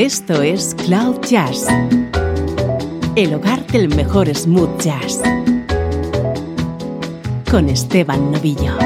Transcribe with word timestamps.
Esto 0.00 0.40
es 0.40 0.74
Cloud 0.86 1.20
Jazz, 1.28 1.66
el 3.16 3.34
hogar 3.34 3.66
del 3.66 3.94
mejor 3.94 4.34
smooth 4.34 4.80
jazz, 4.80 5.20
con 7.50 7.68
Esteban 7.68 8.32
Novillo. 8.32 8.78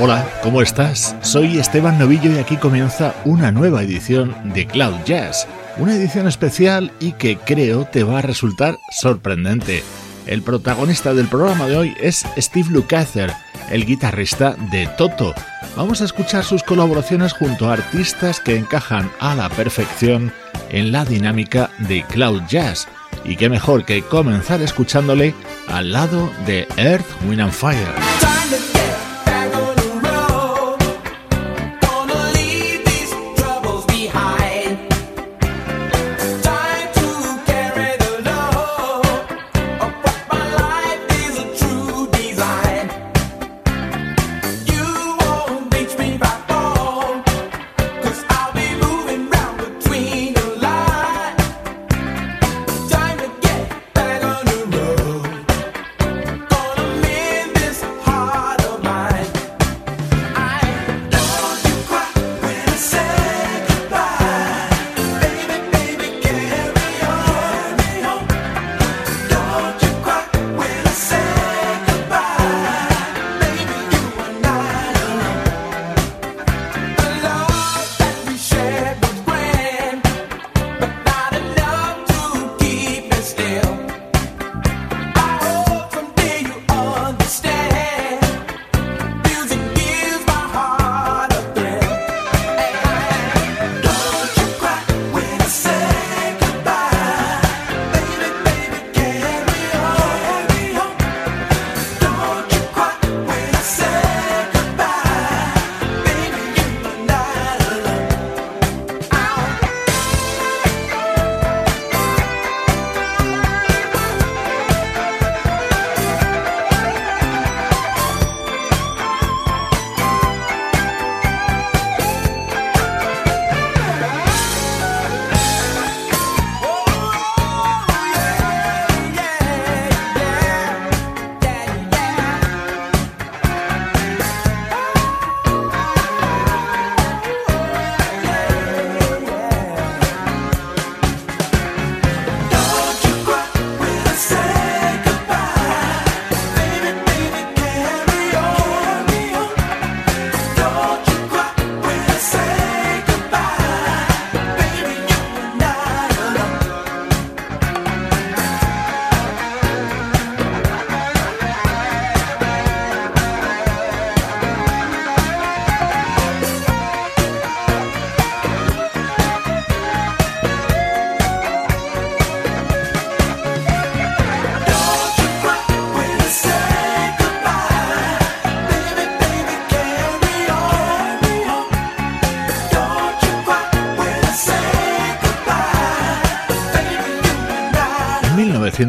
Hola, 0.00 0.26
¿cómo 0.42 0.62
estás? 0.62 1.14
Soy 1.20 1.58
Esteban 1.58 1.98
Novillo 1.98 2.32
y 2.32 2.38
aquí 2.38 2.56
comienza 2.56 3.14
una 3.26 3.52
nueva 3.52 3.82
edición 3.82 4.34
de 4.54 4.66
Cloud 4.66 5.04
Jazz, 5.04 5.46
una 5.76 5.94
edición 5.94 6.26
especial 6.26 6.90
y 7.00 7.12
que 7.12 7.36
creo 7.36 7.84
te 7.84 8.02
va 8.02 8.20
a 8.20 8.22
resultar 8.22 8.78
sorprendente. 8.90 9.82
El 10.26 10.42
protagonista 10.42 11.14
del 11.14 11.28
programa 11.28 11.66
de 11.68 11.76
hoy 11.76 11.94
es 12.00 12.26
Steve 12.36 12.70
Lukather, 12.70 13.32
el 13.70 13.86
guitarrista 13.86 14.56
de 14.72 14.88
Toto. 14.98 15.32
Vamos 15.76 16.00
a 16.00 16.04
escuchar 16.04 16.42
sus 16.42 16.64
colaboraciones 16.64 17.32
junto 17.32 17.68
a 17.70 17.74
artistas 17.74 18.40
que 18.40 18.56
encajan 18.56 19.10
a 19.20 19.36
la 19.36 19.48
perfección 19.48 20.32
en 20.70 20.90
la 20.90 21.04
dinámica 21.04 21.70
de 21.78 22.02
Cloud 22.04 22.42
Jazz. 22.48 22.88
Y 23.24 23.36
qué 23.36 23.48
mejor 23.48 23.84
que 23.84 24.02
comenzar 24.02 24.60
escuchándole 24.62 25.32
al 25.68 25.92
lado 25.92 26.30
de 26.44 26.66
Earth, 26.76 27.06
Wind 27.28 27.42
and 27.42 27.52
Fire. 27.52 28.35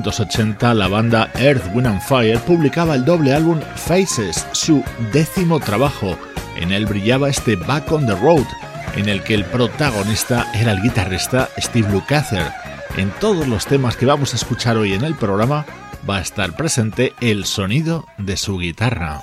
1980 0.08 0.74
la 0.74 0.88
banda 0.88 1.32
Earth, 1.36 1.66
Wind 1.74 1.88
and 1.88 2.02
Fire 2.02 2.40
publicaba 2.40 2.96
el 2.96 3.04
doble 3.04 3.34
álbum 3.34 3.60
Faces, 3.76 4.48
su 4.54 4.82
décimo 5.12 5.60
trabajo. 5.60 6.18
En 6.56 6.72
él 6.72 6.86
brillaba 6.86 7.28
este 7.30 7.58
Back 7.58 7.92
on 7.92 8.06
the 8.06 8.16
Road, 8.16 8.46
en 8.96 9.10
el 9.10 9.22
que 9.22 9.34
el 9.34 9.44
protagonista 9.44 10.50
era 10.54 10.72
el 10.72 10.82
guitarrista 10.82 11.50
Steve 11.58 11.92
Lukather. 11.92 12.52
En 12.96 13.12
todos 13.20 13.48
los 13.48 13.66
temas 13.66 13.98
que 13.98 14.06
vamos 14.06 14.34
a 14.34 14.38
escuchar 14.38 14.78
hoy 14.78 14.94
en 14.94 15.04
el 15.04 15.16
programa 15.16 15.66
va 16.10 16.18
a 16.18 16.22
estar 16.22 16.56
presente 16.56 17.14
el 17.20 17.46
sonido 17.46 18.06
de 18.18 18.38
su 18.38 18.58
guitarra. 18.58 19.22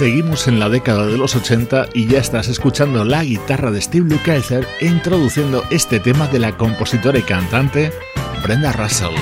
Seguimos 0.00 0.48
en 0.48 0.58
la 0.58 0.70
década 0.70 1.06
de 1.06 1.18
los 1.18 1.36
80 1.36 1.90
y 1.92 2.06
ya 2.06 2.20
estás 2.20 2.48
escuchando 2.48 3.04
la 3.04 3.22
guitarra 3.22 3.70
de 3.70 3.82
Steve 3.82 4.08
Lukather 4.08 4.66
introduciendo 4.80 5.62
este 5.68 6.00
tema 6.00 6.26
de 6.26 6.38
la 6.38 6.56
compositora 6.56 7.18
y 7.18 7.22
cantante 7.22 7.92
Brenda 8.42 8.72
Russell. 8.72 9.14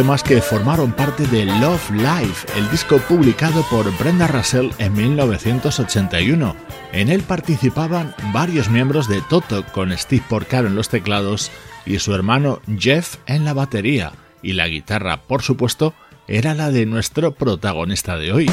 Temas 0.00 0.22
que 0.22 0.40
formaron 0.40 0.92
parte 0.92 1.26
de 1.26 1.44
Love 1.44 1.90
Life, 1.90 2.46
el 2.58 2.70
disco 2.70 2.96
publicado 3.00 3.62
por 3.64 3.84
Brenda 3.98 4.26
Russell 4.26 4.70
en 4.78 4.94
1981. 4.94 6.56
En 6.92 7.10
él 7.10 7.20
participaban 7.20 8.14
varios 8.32 8.70
miembros 8.70 9.08
de 9.08 9.20
Toto, 9.28 9.62
con 9.74 9.94
Steve 9.98 10.24
Porcaro 10.26 10.68
en 10.68 10.74
los 10.74 10.88
teclados 10.88 11.50
y 11.84 11.98
su 11.98 12.14
hermano 12.14 12.62
Jeff 12.78 13.16
en 13.26 13.44
la 13.44 13.52
batería, 13.52 14.12
y 14.40 14.54
la 14.54 14.68
guitarra, 14.68 15.20
por 15.20 15.42
supuesto, 15.42 15.92
era 16.26 16.54
la 16.54 16.70
de 16.70 16.86
nuestro 16.86 17.34
protagonista 17.34 18.16
de 18.16 18.32
hoy. 18.32 18.50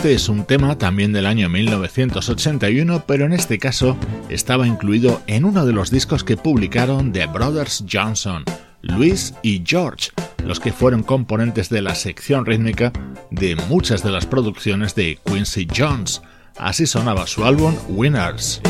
Este 0.00 0.14
es 0.14 0.30
un 0.30 0.46
tema 0.46 0.78
también 0.78 1.12
del 1.12 1.26
año 1.26 1.50
1981, 1.50 3.04
pero 3.06 3.26
en 3.26 3.34
este 3.34 3.58
caso 3.58 3.98
estaba 4.30 4.66
incluido 4.66 5.20
en 5.26 5.44
uno 5.44 5.66
de 5.66 5.74
los 5.74 5.90
discos 5.90 6.24
que 6.24 6.38
publicaron 6.38 7.12
The 7.12 7.26
Brothers 7.26 7.84
Johnson, 7.86 8.44
Louis 8.80 9.34
y 9.42 9.62
George, 9.62 10.08
los 10.42 10.58
que 10.58 10.72
fueron 10.72 11.02
componentes 11.02 11.68
de 11.68 11.82
la 11.82 11.94
sección 11.94 12.46
rítmica 12.46 12.94
de 13.30 13.56
muchas 13.68 14.02
de 14.02 14.10
las 14.10 14.24
producciones 14.24 14.94
de 14.94 15.18
Quincy 15.22 15.68
Jones. 15.76 16.22
Así 16.56 16.86
sonaba 16.86 17.26
su 17.26 17.44
álbum 17.44 17.76
Winners. 17.90 18.62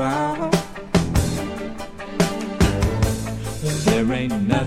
found. 0.00 0.52
There 3.84 4.12
ain't 4.14 4.48
nothing. 4.48 4.59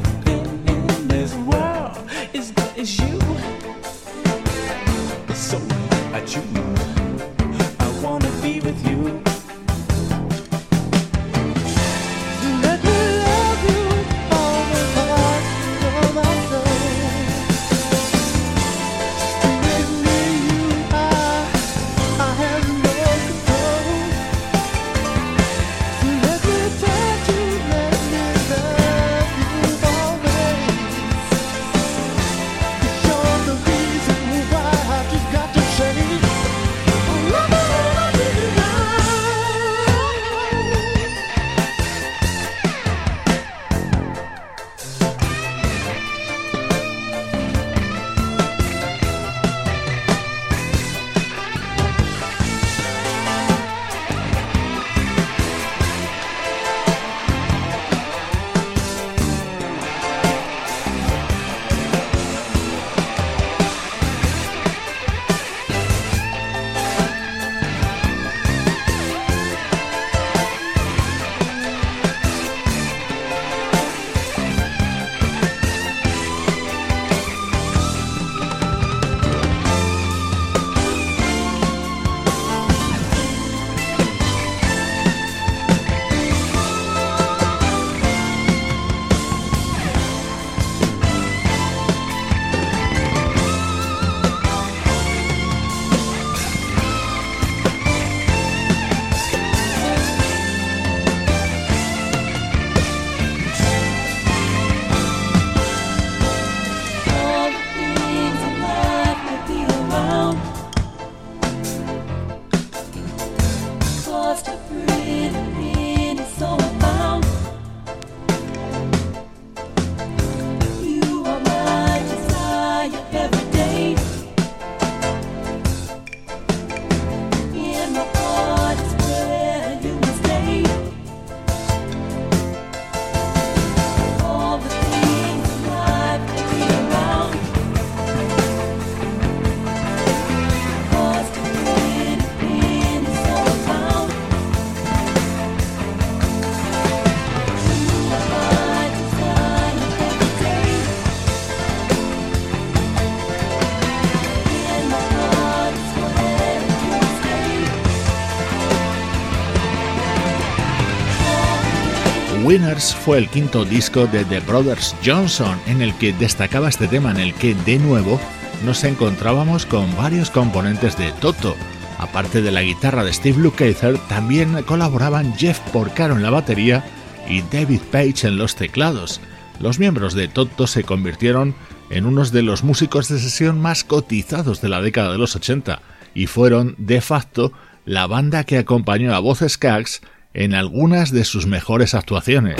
Winners 162.53 162.93
fue 162.93 163.17
el 163.17 163.29
quinto 163.29 163.65
disco 163.65 164.05
de 164.05 164.25
The 164.25 164.39
Brothers 164.41 164.95
Johnson 165.03 165.59
en 165.65 165.81
el 165.81 165.91
que 165.95 166.13
destacaba 166.13 166.69
este 166.69 166.87
tema 166.87 167.09
en 167.09 167.17
el 167.17 167.33
que 167.33 167.55
de 167.55 167.79
nuevo 167.79 168.21
nos 168.63 168.83
encontrábamos 168.83 169.65
con 169.65 169.97
varios 169.97 170.29
componentes 170.29 170.95
de 170.95 171.11
Toto. 171.13 171.55
Aparte 171.97 172.43
de 172.43 172.51
la 172.51 172.61
guitarra 172.61 173.03
de 173.03 173.11
Steve 173.11 173.39
Lukather, 173.39 173.97
también 174.07 174.61
colaboraban 174.67 175.35
Jeff 175.35 175.59
Porcaro 175.71 176.15
en 176.15 176.21
la 176.21 176.29
batería 176.29 176.85
y 177.27 177.41
David 177.41 177.81
Page 177.91 178.27
en 178.27 178.37
los 178.37 178.55
teclados. 178.55 179.19
Los 179.59 179.79
miembros 179.79 180.13
de 180.13 180.27
Toto 180.27 180.67
se 180.67 180.83
convirtieron 180.83 181.55
en 181.89 182.05
unos 182.05 182.31
de 182.31 182.43
los 182.43 182.63
músicos 182.63 183.07
de 183.07 183.17
sesión 183.17 183.59
más 183.59 183.83
cotizados 183.83 184.61
de 184.61 184.69
la 184.69 184.79
década 184.79 185.11
de 185.11 185.17
los 185.17 185.35
80 185.35 185.81
y 186.13 186.27
fueron, 186.27 186.75
de 186.77 187.01
facto, 187.01 187.51
la 187.85 188.05
banda 188.05 188.43
que 188.43 188.59
acompañó 188.59 189.15
a 189.15 189.19
Voces 189.19 189.57
Cags 189.57 190.01
en 190.33 190.55
algunas 190.55 191.11
de 191.11 191.25
sus 191.25 191.45
mejores 191.45 191.93
actuaciones. 191.93 192.59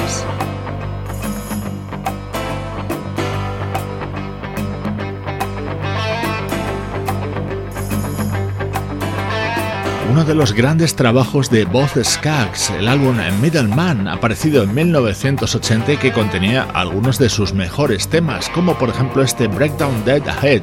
Uno 10.12 10.25
de 10.25 10.36
los 10.36 10.53
grandes 10.53 10.96
trabajos 10.96 11.50
de 11.50 11.65
Both 11.65 12.03
Skaggs, 12.03 12.70
el 12.70 12.88
álbum 12.88 13.18
Middleman, 13.42 14.08
aparecido 14.08 14.62
en 14.62 14.75
1980 14.75 16.00
que 16.00 16.12
contenía 16.12 16.68
algunos 16.75 17.18
de 17.18 17.30
sus 17.30 17.53
mejores 17.53 18.08
temas, 18.08 18.48
como 18.50 18.77
por 18.77 18.89
ejemplo 18.89 19.24
este 19.24 19.48
Breakdown 19.48 20.06
Dead 20.06 20.22
Ahead, 20.27 20.62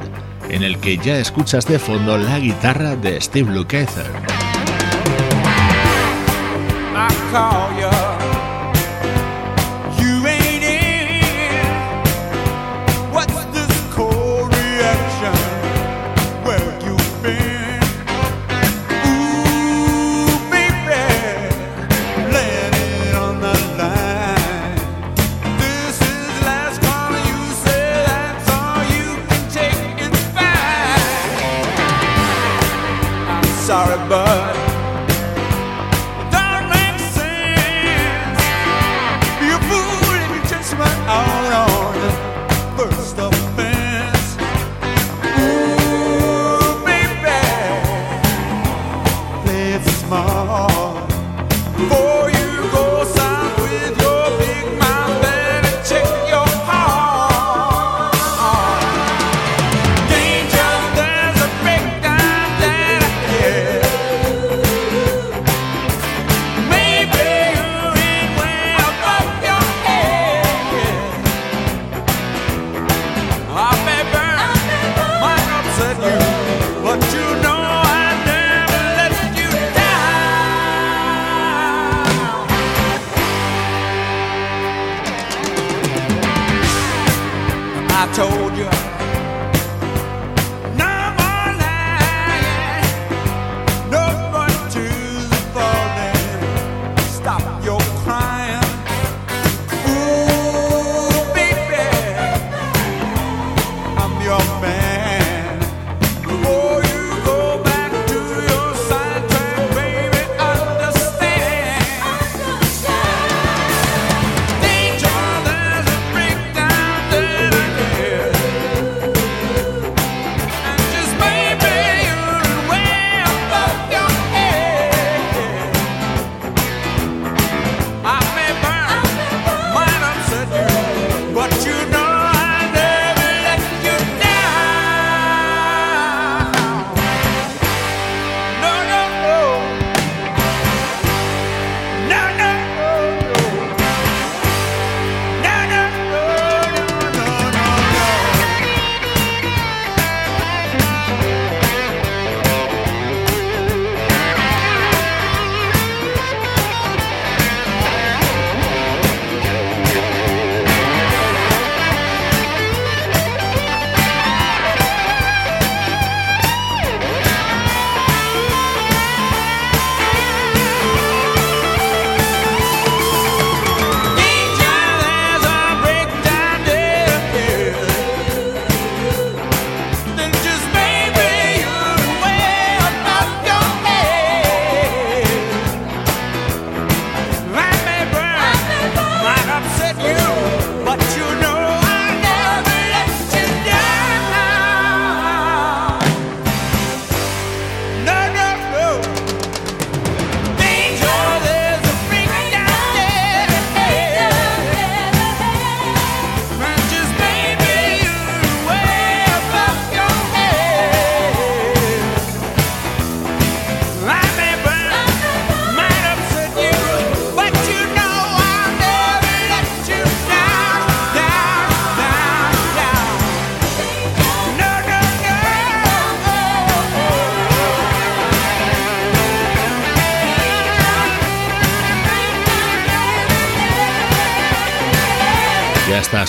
en 0.49 0.63
el 0.63 0.77
que 0.77 0.97
ya 0.97 1.17
escuchas 1.17 1.67
de 1.67 1.79
fondo 1.79 2.17
la 2.17 2.39
guitarra 2.39 2.95
de 2.95 3.19
Steve 3.19 3.53
Lukather. 3.53 4.09
call. 7.31 7.60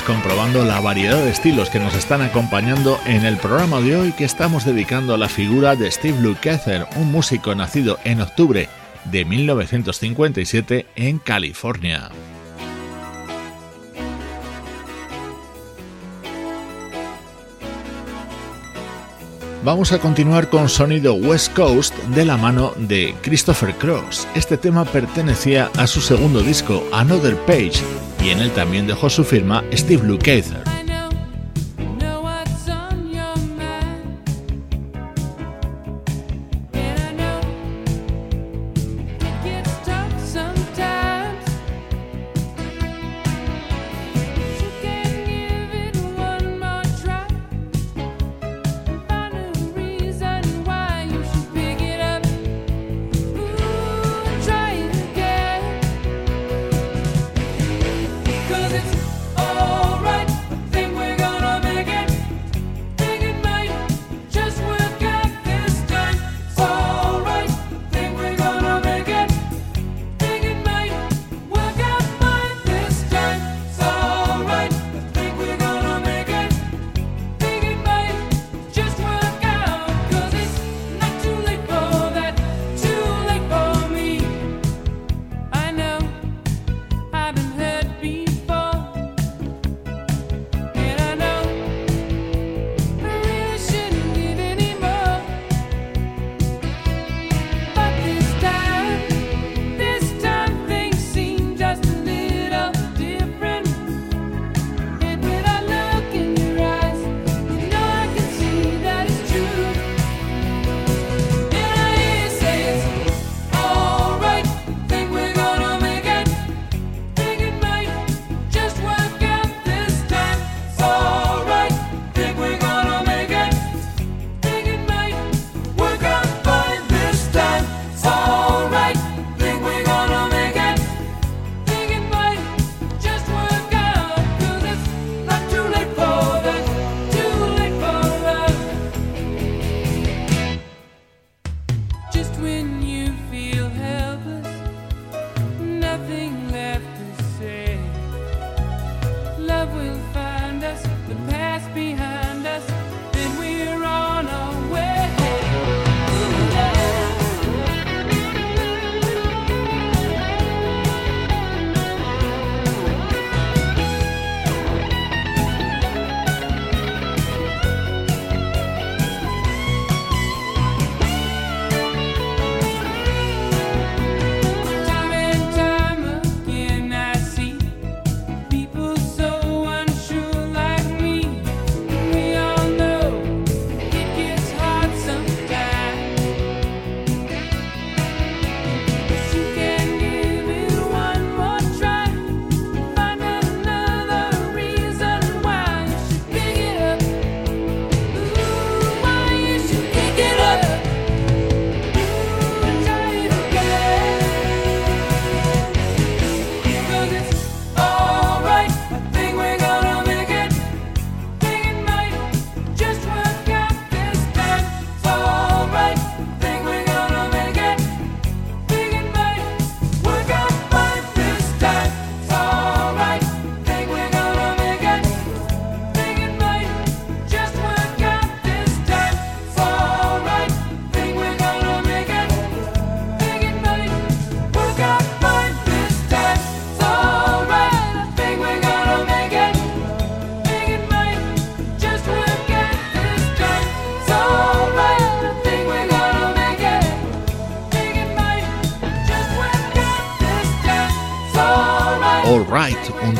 Comprobando 0.06 0.64
la 0.64 0.80
variedad 0.80 1.22
de 1.22 1.30
estilos 1.30 1.70
que 1.70 1.78
nos 1.78 1.94
están 1.94 2.22
acompañando 2.22 2.98
en 3.06 3.24
el 3.24 3.36
programa 3.36 3.80
de 3.80 3.96
hoy 3.96 4.12
que 4.12 4.24
estamos 4.24 4.64
dedicando 4.64 5.14
a 5.14 5.18
la 5.18 5.28
figura 5.28 5.76
de 5.76 5.90
Steve 5.90 6.20
Lukather, 6.20 6.86
un 6.96 7.12
músico 7.12 7.54
nacido 7.54 7.98
en 8.04 8.20
octubre 8.20 8.68
de 9.04 9.24
1957 9.24 10.86
en 10.96 11.18
California. 11.18 12.10
Vamos 19.64 19.92
a 19.92 20.00
continuar 20.00 20.50
con 20.50 20.68
sonido 20.68 21.14
West 21.14 21.54
Coast 21.54 21.94
de 22.08 22.24
la 22.24 22.36
mano 22.36 22.72
de 22.76 23.14
Christopher 23.22 23.72
Cross. 23.76 24.26
Este 24.34 24.56
tema 24.56 24.84
pertenecía 24.84 25.70
a 25.78 25.86
su 25.86 26.00
segundo 26.00 26.40
disco, 26.40 26.82
Another 26.92 27.36
Page, 27.46 27.80
y 28.24 28.30
en 28.30 28.40
él 28.40 28.50
también 28.50 28.88
dejó 28.88 29.08
su 29.08 29.22
firma 29.22 29.62
Steve 29.72 30.04
Lukather. 30.04 30.71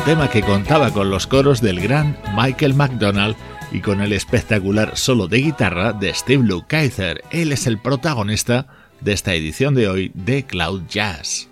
Tema 0.05 0.29
que 0.29 0.41
contaba 0.41 0.91
con 0.91 1.09
los 1.09 1.27
coros 1.27 1.61
del 1.61 1.79
gran 1.79 2.17
Michael 2.35 2.73
McDonald 2.73 3.37
y 3.71 3.79
con 3.79 4.01
el 4.01 4.11
espectacular 4.11 4.97
solo 4.97 5.29
de 5.29 5.37
guitarra 5.37 5.93
de 5.93 6.13
Steve 6.13 6.43
Lukather. 6.43 7.23
Él 7.31 7.53
es 7.53 7.67
el 7.67 7.77
protagonista 7.77 8.67
de 8.99 9.13
esta 9.13 9.33
edición 9.33 9.75
de 9.75 9.87
hoy 9.87 10.11
de 10.13 10.43
Cloud 10.43 10.83
Jazz. 10.89 11.47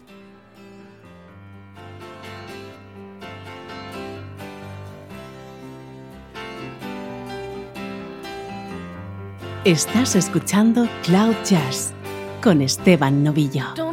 Estás 9.64 10.16
escuchando 10.16 10.90
Cloud 11.04 11.36
Jazz 11.46 11.94
con 12.44 12.62
Esteban 12.62 13.24
Novillo. 13.24 13.91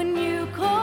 When 0.00 0.16
you 0.16 0.46
love. 0.56 0.79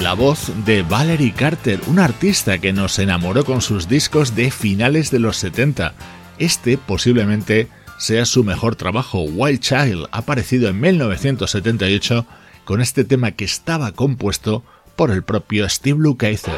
La 0.00 0.14
voz 0.14 0.50
de 0.64 0.82
Valerie 0.82 1.32
Carter, 1.32 1.78
una 1.86 2.04
artista 2.04 2.58
que 2.58 2.72
nos 2.72 2.98
enamoró 2.98 3.44
con 3.44 3.60
sus 3.60 3.86
discos 3.86 4.34
de 4.34 4.50
finales 4.50 5.10
de 5.10 5.18
los 5.18 5.36
70. 5.36 5.92
Este 6.38 6.78
posiblemente 6.78 7.68
sea 7.98 8.24
su 8.24 8.42
mejor 8.42 8.76
trabajo, 8.76 9.22
Wild 9.22 9.60
Child, 9.60 10.08
aparecido 10.10 10.68
en 10.68 10.80
1978 10.80 12.24
con 12.64 12.80
este 12.80 13.04
tema 13.04 13.32
que 13.32 13.44
estaba 13.44 13.92
compuesto 13.92 14.64
por 14.96 15.10
el 15.10 15.22
propio 15.22 15.68
Steve 15.68 15.98
Lukather. 15.98 16.54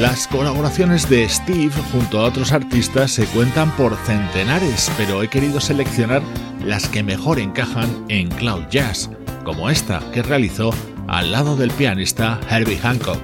Las 0.00 0.28
colaboraciones 0.28 1.08
de 1.08 1.28
Steve 1.28 1.72
junto 1.92 2.20
a 2.20 2.24
otros 2.24 2.52
artistas 2.52 3.10
se 3.10 3.26
cuentan 3.26 3.74
por 3.76 3.96
centenares, 4.04 4.90
pero 4.96 5.22
he 5.22 5.28
querido 5.28 5.60
seleccionar 5.60 6.22
las 6.66 6.88
que 6.88 7.02
mejor 7.02 7.38
encajan 7.38 8.04
en 8.08 8.28
Cloud 8.28 8.64
Jazz, 8.70 9.10
como 9.44 9.70
esta 9.70 10.00
que 10.12 10.22
realizó 10.22 10.70
al 11.06 11.30
lado 11.32 11.56
del 11.56 11.70
pianista 11.70 12.40
Herbie 12.50 12.78
Hancock. 12.78 13.20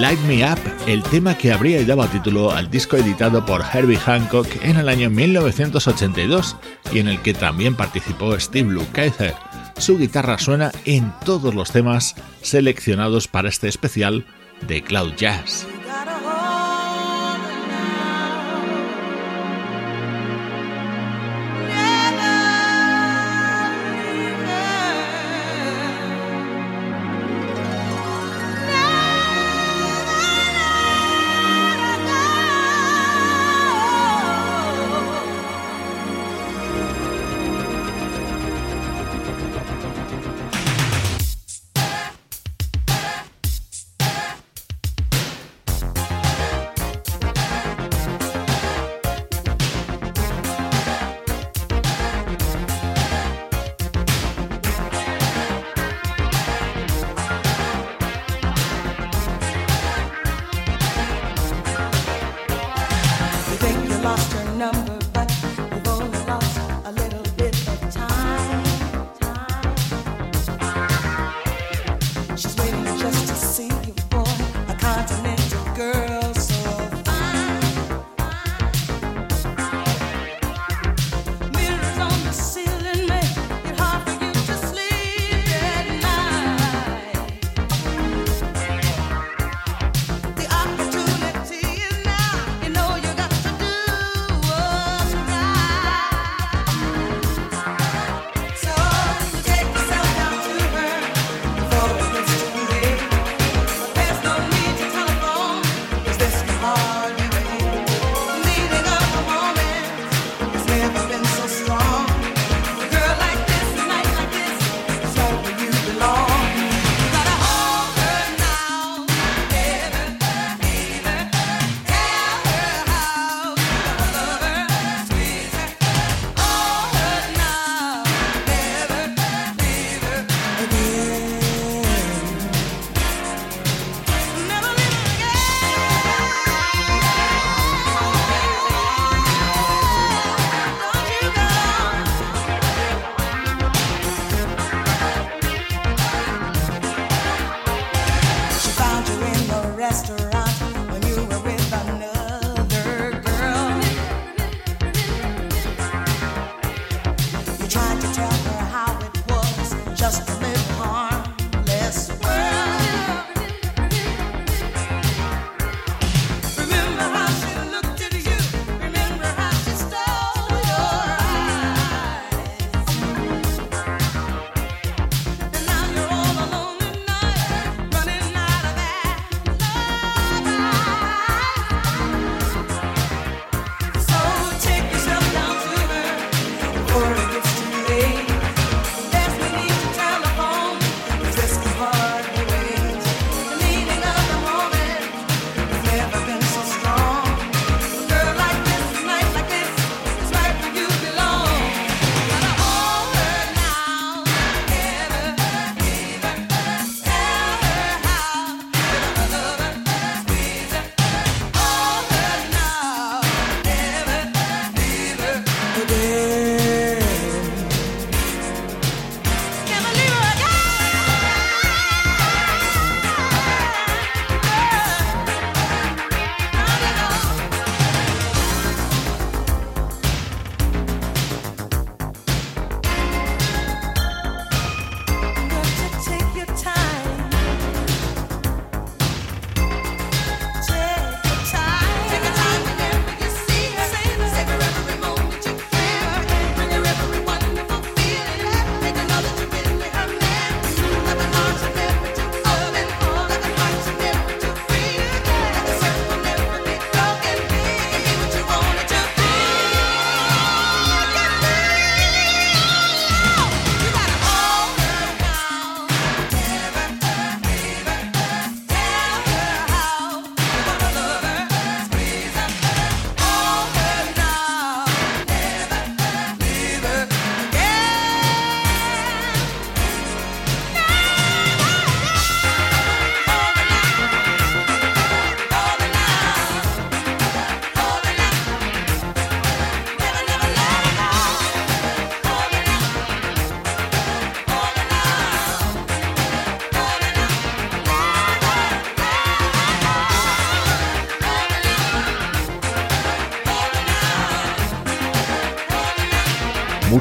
Light 0.00 0.18
Me 0.20 0.44
Up, 0.50 0.58
el 0.86 1.02
tema 1.04 1.36
que 1.38 1.52
habría 1.52 1.84
dado 1.84 2.06
título 2.08 2.50
al 2.50 2.70
disco 2.70 2.96
editado 2.96 3.46
por 3.46 3.62
Herbie 3.62 3.96
Hancock 3.96 4.48
en 4.62 4.76
el 4.76 4.88
año 4.88 5.08
1982 5.08 6.56
y 6.92 6.98
en 6.98 7.08
el 7.08 7.20
que 7.20 7.32
también 7.32 7.76
participó 7.76 8.38
Steve 8.38 8.72
Lukather. 8.72 9.34
Su 9.78 9.96
guitarra 9.96 10.38
suena 10.38 10.72
en 10.84 11.12
todos 11.24 11.54
los 11.54 11.70
temas 11.70 12.16
seleccionados 12.42 13.28
para 13.28 13.48
este 13.48 13.68
especial 13.68 14.24
de 14.66 14.82
Cloud 14.82 15.14
Jazz. 15.16 15.66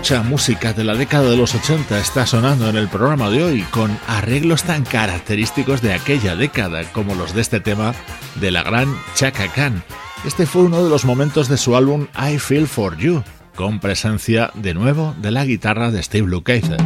Mucha 0.04 0.22
música 0.22 0.74
de 0.74 0.84
la 0.84 0.96
década 0.96 1.30
de 1.30 1.38
los 1.38 1.56
80 1.56 1.98
está 1.98 2.26
sonando 2.26 2.68
en 2.68 2.76
el 2.76 2.90
programa 2.90 3.30
de 3.30 3.42
hoy, 3.42 3.62
con 3.72 3.98
arreglos 4.06 4.66
tan 4.66 4.84
característicos 4.84 5.82
de 5.82 5.94
aquella 5.94 6.36
década 6.36 6.84
como 6.92 7.16
los 7.16 7.34
de 7.34 7.40
este 7.40 7.62
tema 7.62 7.96
de 8.36 8.52
la 8.52 8.64
gran 8.64 8.94
Chaka 9.16 9.48
Khan. 9.48 9.82
Este 10.26 10.46
fue 10.46 10.64
uno 10.64 10.84
de 10.84 10.90
los 10.90 11.06
momentos 11.06 11.48
de 11.48 11.56
su 11.56 11.78
álbum 11.78 12.08
I 12.18 12.38
Feel 12.38 12.68
For 12.68 12.98
You, 12.98 13.24
con 13.56 13.80
presencia 13.80 14.52
de 14.56 14.74
nuevo 14.74 15.16
de 15.22 15.32
la 15.32 15.46
guitarra 15.46 15.90
de 15.90 16.04
Steve 16.04 16.28
Lukather. 16.28 16.82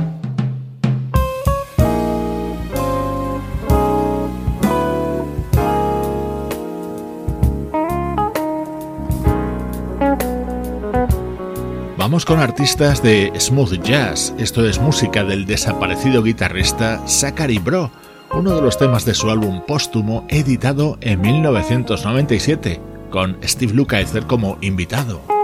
Con 12.26 12.40
artistas 12.40 13.04
de 13.04 13.32
smooth 13.40 13.82
jazz. 13.84 14.34
Esto 14.40 14.66
es 14.68 14.80
música 14.80 15.24
del 15.24 15.46
desaparecido 15.46 16.24
guitarrista 16.24 17.02
Zachary 17.08 17.60
Bro, 17.60 17.92
uno 18.34 18.56
de 18.56 18.62
los 18.62 18.78
temas 18.78 19.06
de 19.06 19.14
su 19.14 19.30
álbum 19.30 19.62
póstumo 19.66 20.26
editado 20.28 20.98
en 21.02 21.22
1997, 21.22 22.82
con 23.12 23.38
Steve 23.44 23.74
Lukather 23.74 24.24
como 24.24 24.58
invitado. 24.62 25.37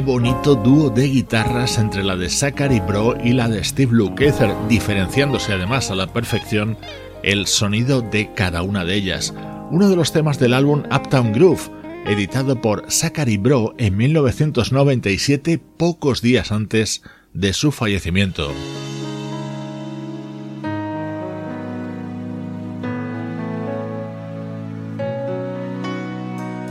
Bonito 0.00 0.54
dúo 0.54 0.90
de 0.90 1.08
guitarras 1.08 1.78
entre 1.78 2.04
la 2.04 2.16
de 2.16 2.28
Zachary 2.28 2.80
Bro 2.80 3.16
y 3.22 3.32
la 3.32 3.48
de 3.48 3.64
Steve 3.64 3.92
Lukather, 3.92 4.54
diferenciándose 4.68 5.52
además 5.52 5.90
a 5.90 5.94
la 5.94 6.12
perfección 6.12 6.76
el 7.22 7.46
sonido 7.46 8.00
de 8.00 8.32
cada 8.34 8.62
una 8.62 8.84
de 8.84 8.94
ellas. 8.94 9.34
Uno 9.70 9.88
de 9.88 9.96
los 9.96 10.12
temas 10.12 10.38
del 10.38 10.54
álbum 10.54 10.84
Uptown 10.94 11.32
Groove, 11.32 11.70
editado 12.06 12.60
por 12.60 12.90
Zachary 12.90 13.38
Bro 13.38 13.74
en 13.78 13.96
1997, 13.96 15.58
pocos 15.58 16.22
días 16.22 16.52
antes 16.52 17.02
de 17.32 17.52
su 17.52 17.72
fallecimiento. 17.72 18.52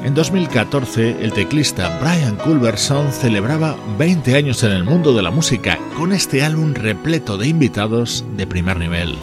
En 0.07 0.13
2014, 0.13 1.21
el 1.21 1.33
teclista 1.33 1.99
Brian 1.99 2.37
Culberson 2.37 3.11
celebraba 3.11 3.75
20 3.97 4.35
años 4.35 4.63
en 4.63 4.71
el 4.71 4.85
mundo 4.85 5.13
de 5.13 5.21
la 5.21 5.31
música 5.31 5.77
con 5.97 6.13
este 6.13 6.43
álbum 6.43 6.73
repleto 6.73 7.37
de 7.37 7.49
invitados 7.49 8.23
de 8.37 8.47
primer 8.47 8.77
nivel. 8.77 9.17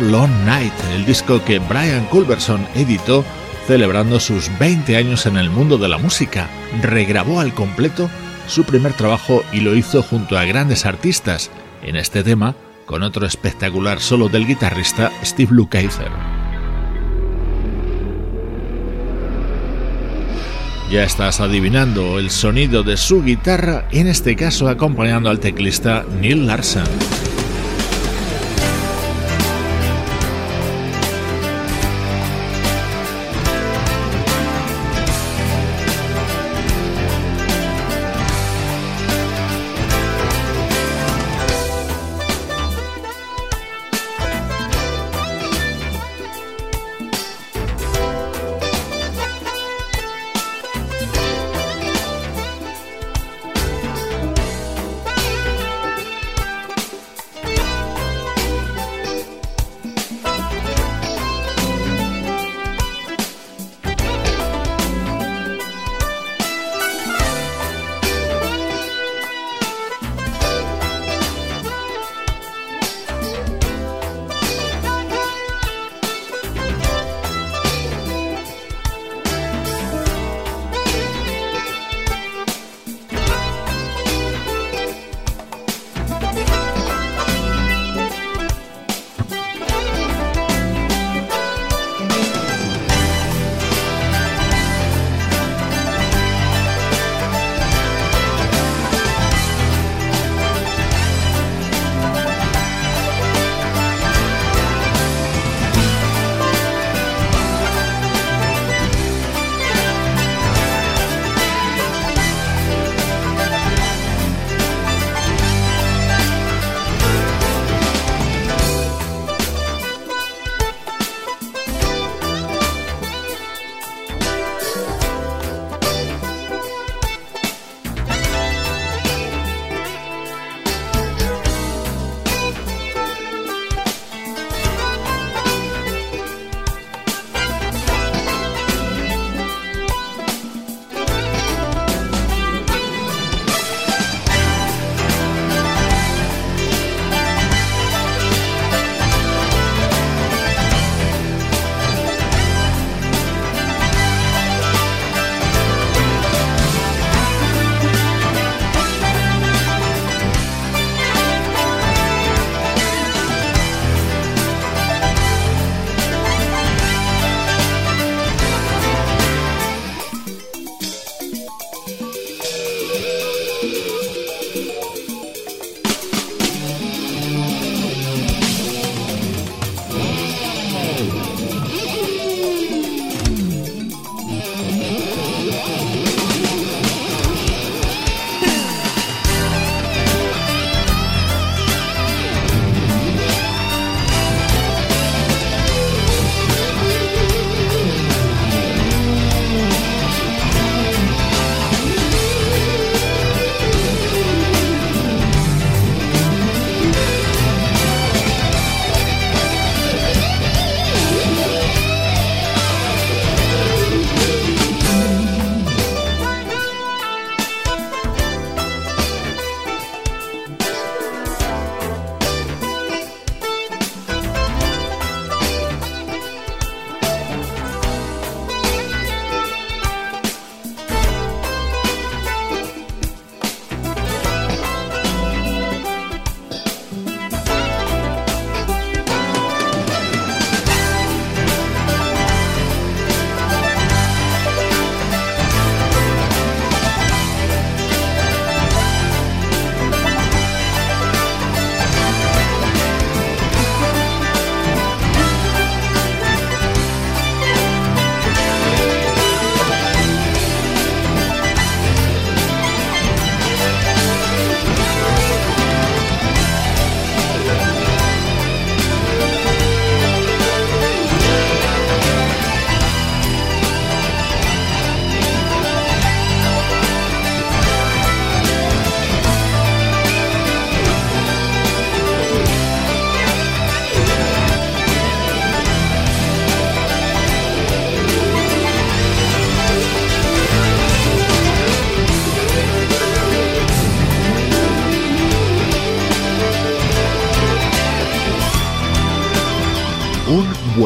Long 0.00 0.30
Night, 0.44 0.72
el 0.94 1.04
disco 1.04 1.44
que 1.44 1.58
Brian 1.58 2.06
Culberson 2.06 2.66
editó 2.74 3.24
celebrando 3.66 4.20
sus 4.20 4.50
20 4.58 4.96
años 4.96 5.26
en 5.26 5.36
el 5.36 5.50
mundo 5.50 5.78
de 5.78 5.88
la 5.88 5.98
música. 5.98 6.48
Regrabó 6.80 7.40
al 7.40 7.54
completo 7.54 8.08
su 8.46 8.64
primer 8.64 8.92
trabajo 8.94 9.44
y 9.52 9.60
lo 9.60 9.74
hizo 9.74 10.02
junto 10.02 10.38
a 10.38 10.44
grandes 10.44 10.86
artistas, 10.86 11.50
en 11.82 11.96
este 11.96 12.22
tema 12.22 12.54
con 12.86 13.02
otro 13.02 13.26
espectacular 13.26 14.00
solo 14.00 14.28
del 14.28 14.46
guitarrista 14.46 15.10
Steve 15.24 15.52
Lukather. 15.52 16.10
Ya 20.90 21.04
estás 21.04 21.40
adivinando 21.40 22.18
el 22.18 22.30
sonido 22.30 22.82
de 22.82 22.98
su 22.98 23.22
guitarra, 23.22 23.88
en 23.92 24.08
este 24.08 24.36
caso 24.36 24.68
acompañando 24.68 25.30
al 25.30 25.40
teclista 25.40 26.04
Neil 26.20 26.46
Larson. 26.46 26.84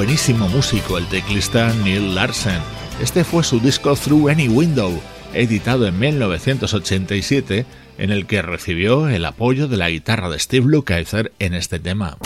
Buenísimo 0.06 0.48
músico, 0.48 0.98
el 0.98 1.06
teclista 1.06 1.74
Neil 1.82 2.14
Larsen. 2.14 2.60
Este 3.02 3.24
fue 3.24 3.42
su 3.42 3.58
disco 3.58 3.96
Through 3.96 4.28
Any 4.28 4.46
Window, 4.46 5.02
editado 5.34 5.84
en 5.88 5.98
1987, 5.98 7.66
en 7.98 8.12
el 8.12 8.26
que 8.26 8.40
recibió 8.40 9.08
el 9.08 9.24
apoyo 9.24 9.66
de 9.66 9.76
la 9.76 9.90
guitarra 9.90 10.30
de 10.30 10.38
Steve 10.38 10.66
Lukather 10.68 11.32
en 11.40 11.54
este 11.54 11.80
tema. 11.80 12.18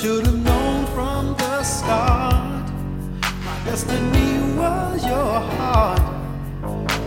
should 0.00 0.24
have 0.24 0.42
known 0.44 0.86
from 0.94 1.34
the 1.36 1.62
start. 1.62 2.64
My 3.44 3.60
destiny 3.66 4.40
was 4.56 5.04
your 5.04 5.40
heart. 5.58 6.00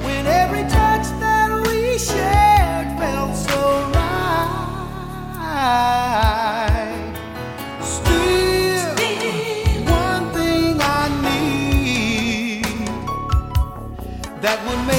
When 0.06 0.28
every 0.28 0.62
touch 0.70 1.08
that 1.20 1.50
we 1.68 1.98
shared 1.98 2.90
felt 3.00 3.36
so 3.36 3.60
right. 3.96 4.74
Still, 7.82 8.96
Still. 8.96 9.86
one 10.06 10.26
thing 10.36 10.80
I 10.80 11.04
need 11.28 12.66
that 14.44 14.58
would 14.68 14.82
make 14.86 14.93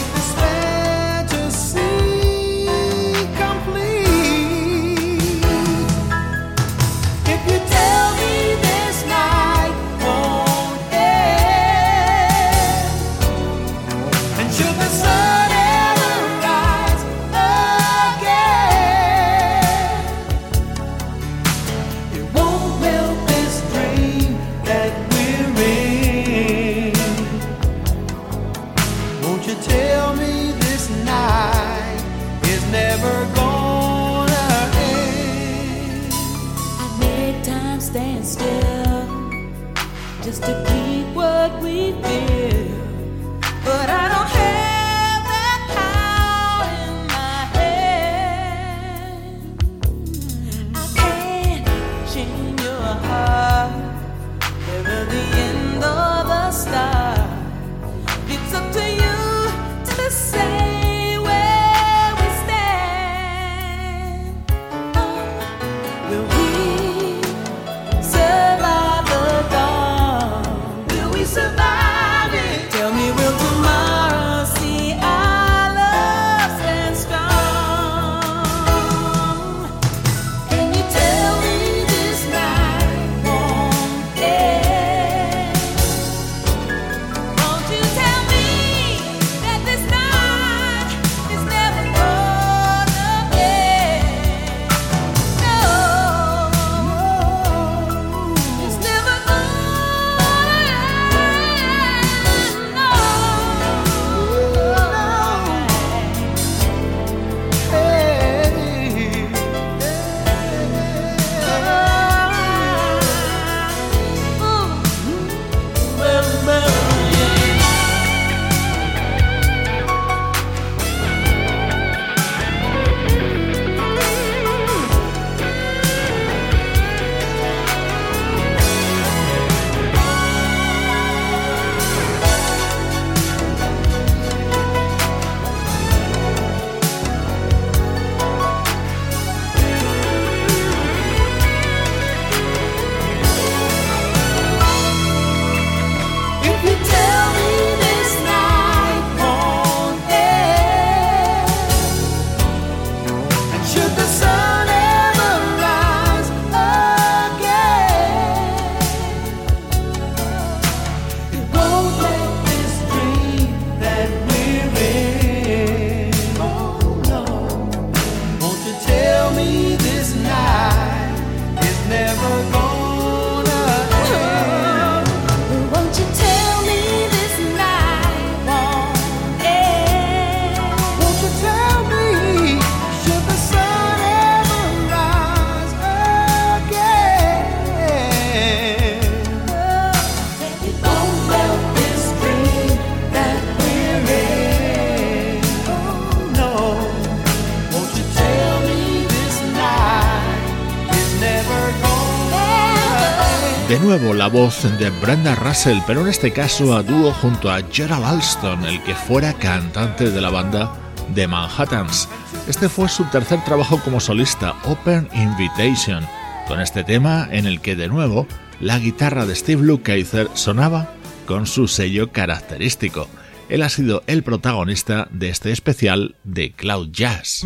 la 203.83 204.29
voz 204.29 204.62
de 204.79 204.91
Brenda 205.01 205.35
Russell, 205.35 205.79
pero 205.87 206.03
en 206.03 206.07
este 206.07 206.31
caso 206.31 206.77
a 206.77 206.83
dúo 206.83 207.12
junto 207.12 207.51
a 207.51 207.61
Gerald 207.72 208.05
Alston, 208.05 208.64
el 208.64 208.81
que 208.85 208.95
fuera 208.95 209.33
cantante 209.33 210.11
de 210.11 210.20
la 210.20 210.31
banda 210.31 210.72
The 211.14 211.27
Manhattans. 211.27 212.09
Este 212.47 212.68
fue 212.68 212.89
su 212.89 213.05
tercer 213.07 213.43
trabajo 213.45 213.81
como 213.83 213.99
solista, 213.99 214.55
Open 214.64 215.09
Invitation, 215.12 216.07
con 216.47 216.61
este 216.61 216.85
tema 216.85 217.29
en 217.33 217.47
el 217.47 217.61
que 217.61 217.75
de 217.75 217.89
nuevo 217.89 218.29
la 218.61 218.79
guitarra 218.79 219.27
de 219.27 219.35
Steve 219.35 219.62
Lukather 219.62 220.29
sonaba 220.35 220.93
con 221.27 221.47
su 221.47 221.66
sello 221.66 222.12
característico. 222.12 223.09
Él 223.49 223.62
ha 223.62 223.68
sido 223.68 224.05
el 224.07 224.22
protagonista 224.22 225.09
de 225.11 225.31
este 225.31 225.51
especial 225.51 226.14
de 226.22 226.53
Cloud 226.53 226.91
Jazz. 226.93 227.45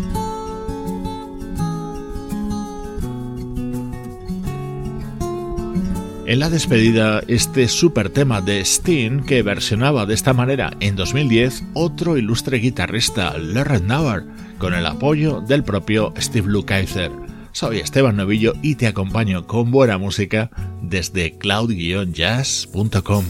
En 6.29 6.37
la 6.37 6.51
despedida, 6.51 7.23
este 7.27 7.67
super 7.67 8.11
tema 8.11 8.39
de 8.39 8.63
Steen 8.63 9.23
que 9.23 9.41
versionaba 9.41 10.05
de 10.05 10.13
esta 10.13 10.31
manera 10.31 10.69
en 10.79 10.95
2010 10.95 11.63
otro 11.73 12.17
ilustre 12.17 12.59
guitarrista, 12.59 13.35
Larry 13.35 13.81
Nauer, 13.81 14.25
con 14.59 14.75
el 14.75 14.85
apoyo 14.85 15.41
del 15.41 15.63
propio 15.63 16.13
Steve 16.19 16.47
Lukather. 16.47 17.11
Soy 17.51 17.79
Esteban 17.79 18.17
Novillo 18.17 18.53
y 18.61 18.75
te 18.75 18.85
acompaño 18.85 19.47
con 19.47 19.71
buena 19.71 19.97
música 19.97 20.51
desde 20.83 21.35
cloud-jazz.com. 21.39 23.25